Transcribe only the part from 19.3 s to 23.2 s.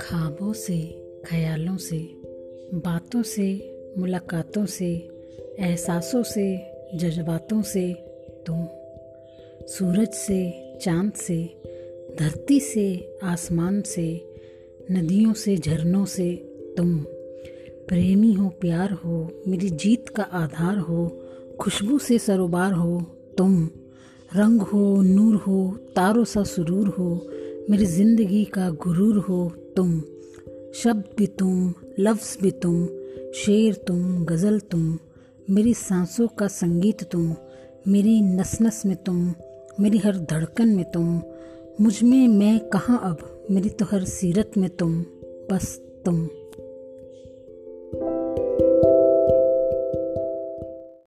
मेरी जीत का आधार हो, खुशबू से सरोबार हो